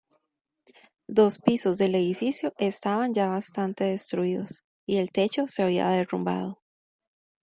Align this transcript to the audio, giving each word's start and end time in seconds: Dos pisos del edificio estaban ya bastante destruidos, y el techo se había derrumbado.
Dos 1.07 1.37
pisos 1.37 1.77
del 1.77 1.93
edificio 1.93 2.55
estaban 2.57 3.13
ya 3.13 3.27
bastante 3.29 3.83
destruidos, 3.83 4.63
y 4.87 4.97
el 4.97 5.11
techo 5.11 5.45
se 5.45 5.61
había 5.61 5.89
derrumbado. 5.89 6.59